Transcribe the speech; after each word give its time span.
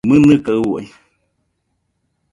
¡Mɨnɨka 0.09 0.53
uai! 0.65 0.85